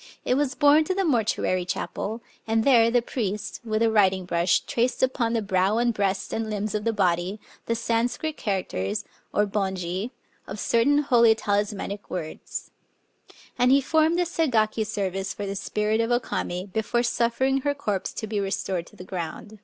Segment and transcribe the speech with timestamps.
[0.00, 4.24] ^ It was borne to the mortuary chapel; and there the priest, with a writing
[4.24, 8.36] brush, traced upon the brow and breast and limbs of the body the San scrit
[8.36, 10.10] characters (Bonji)
[10.48, 12.72] of certain holy talismanic words.
[13.56, 17.76] And he performed a Segaki service for the spirit of O Kame, before suffering her
[17.76, 19.60] corpse to be restored to the ground.